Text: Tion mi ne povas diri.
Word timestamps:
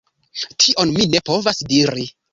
Tion 0.65 0.95
mi 0.95 1.05
ne 1.13 1.23
povas 1.31 1.63
diri. 1.75 2.13